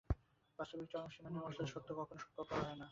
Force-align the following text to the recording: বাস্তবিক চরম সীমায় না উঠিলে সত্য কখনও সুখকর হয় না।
বাস্তবিক 0.59 0.87
চরম 0.91 1.09
সীমায় 1.13 1.33
না 1.35 1.41
উঠিলে 1.47 1.65
সত্য 1.73 1.89
কখনও 1.97 2.21
সুখকর 2.23 2.45
হয় 2.53 2.65
না। 2.67 2.73